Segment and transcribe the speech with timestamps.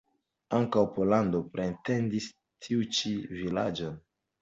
[0.59, 2.33] Ankaŭ Pollando pretendis
[2.67, 4.05] tiu ĉi vilaĝon.